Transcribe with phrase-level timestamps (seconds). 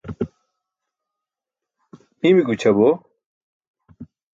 [2.27, 2.87] Imi gućʰabo.